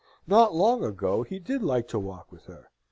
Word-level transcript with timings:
Not 0.25 0.55
long 0.55 0.83
ago 0.83 1.21
he 1.21 1.37
did 1.37 1.61
like 1.61 1.87
to 1.89 1.99
walk 1.99 2.31
with 2.31 2.45
her. 2.47 2.71